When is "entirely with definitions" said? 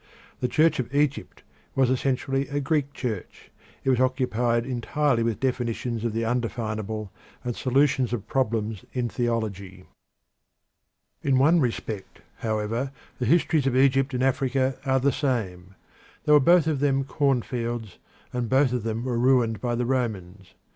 4.65-6.03